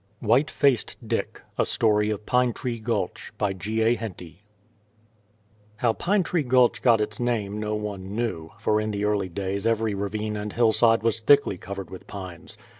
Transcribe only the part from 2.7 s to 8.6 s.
GULCH How Pine Tree Gulch got its name no one knew,